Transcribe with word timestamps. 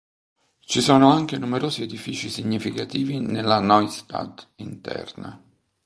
Ci 0.61 0.81
sono 0.81 1.11
anche 1.11 1.37
numerosi 1.37 1.83
edifici 1.83 2.27
significativi 2.27 3.19
nella 3.19 3.59
Neustadt 3.59 4.47
interna. 4.55 5.39